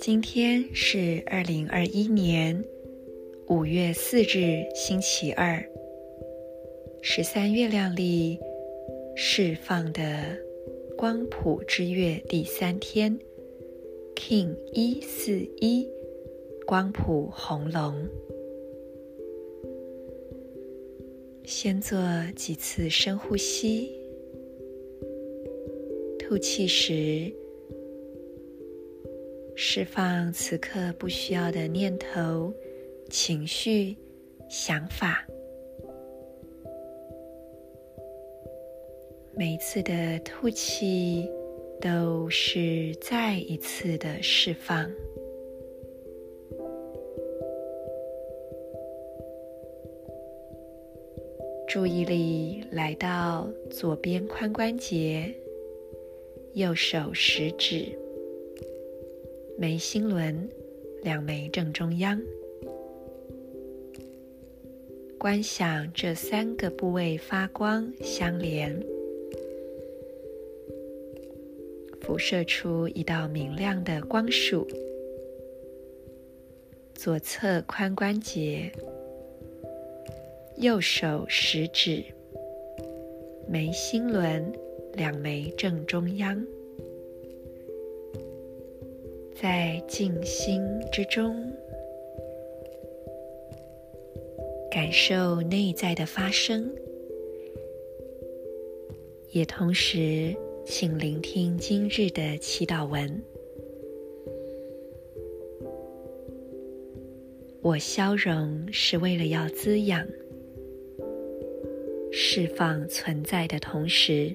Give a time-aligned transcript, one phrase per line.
[0.00, 2.64] 今天是二零二一年
[3.48, 5.64] 五月四日，星期二，
[7.02, 8.38] 十三月亮历
[9.14, 10.36] 释放的
[10.96, 13.18] 光谱之月第三天
[14.16, 15.88] ，King 一四一，
[16.66, 18.08] 光谱红龙。
[21.50, 21.98] 先做
[22.36, 23.90] 几次深呼吸，
[26.18, 27.32] 吐气时。
[29.56, 32.52] 释放此刻不需要的念头、
[33.08, 33.96] 情绪、
[34.50, 35.26] 想法。
[39.34, 41.26] 每一次的吐气
[41.80, 44.86] 都是再一次的释放。
[51.68, 55.34] 注意力来到左边髋关节，
[56.54, 57.84] 右手食指。
[59.58, 60.48] 眉心轮
[61.02, 62.18] 两眉正中央，
[65.18, 68.74] 观想这三个部位发光相连，
[72.00, 74.66] 辐射出一道明亮的光束。
[76.94, 78.72] 左侧髋关节，
[80.60, 82.02] 右手食指，
[83.46, 84.52] 眉心轮
[84.94, 86.44] 两眉正中央。
[89.40, 91.36] 在静心之中，
[94.68, 96.68] 感受内在的发生，
[99.30, 100.34] 也同时
[100.66, 103.22] 请聆听今日的祈祷文。
[107.60, 110.04] 我消融是为了要滋养、
[112.20, 114.34] 释放存在的同时，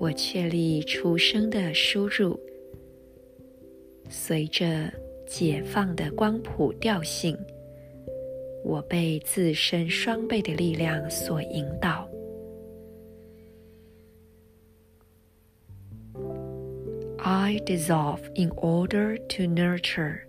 [0.00, 2.36] 我确立出生的输入。
[4.08, 4.92] 随着
[5.28, 7.38] 解放的光谱调性，
[8.64, 12.10] 我被自身双倍的力量所引导。
[17.18, 20.22] I dissolve in order to nurture,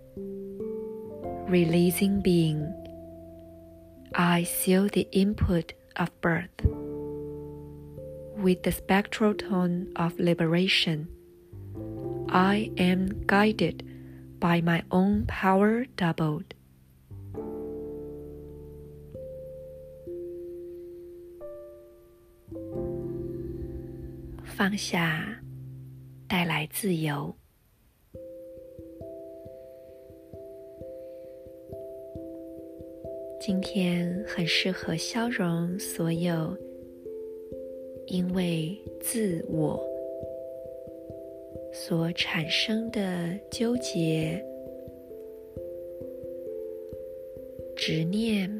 [1.48, 2.87] releasing being.
[4.15, 6.65] I seal the input of birth
[8.37, 11.07] with the spectral tone of liberation.
[12.29, 13.83] I am guided
[14.39, 16.53] by my own power doubled.
[24.43, 25.41] 放下，
[26.27, 27.35] 带来自由。
[33.40, 36.56] 今天很适合消融所有
[38.06, 39.86] 因为自我。
[41.70, 44.42] 所产生的纠结、
[47.76, 48.50] 执念、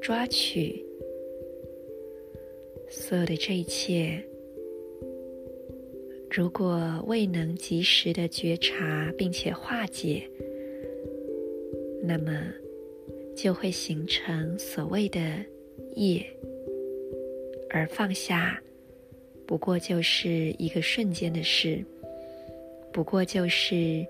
[0.00, 0.84] 抓取，
[2.88, 4.22] 所有的这一切，
[6.30, 10.22] 如果未能及时的觉察并且化解，
[12.02, 12.30] 那么
[13.36, 15.20] 就会形成所谓的
[15.96, 16.24] 业，
[17.70, 18.60] 而放下。
[19.46, 21.84] 不过就是一个瞬间的事，
[22.92, 24.06] 不过就是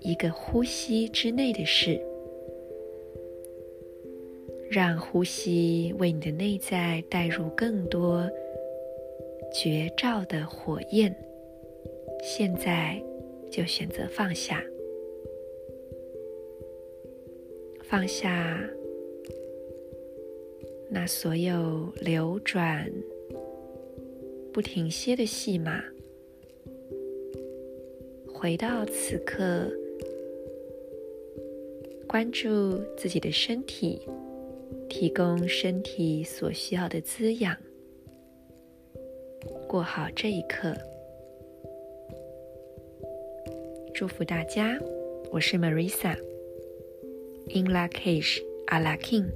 [0.00, 2.00] 一个呼吸之内的事。
[4.70, 8.26] 让呼吸为你的内在带入更多
[9.52, 11.14] 觉照的火焰。
[12.22, 12.98] 现在
[13.50, 14.64] 就选择放下，
[17.92, 18.58] 放下
[20.88, 22.90] 那所有流转。
[24.50, 25.84] 不停歇的戏码，
[28.32, 29.70] 回到此刻，
[32.08, 34.00] 关注自己的身体，
[34.88, 37.54] 提供身体所需要的滋养，
[39.68, 40.74] 过好这一刻。
[43.92, 44.78] 祝福大家，
[45.30, 46.16] 我是 Marisa
[47.54, 49.26] in La Cage à la King.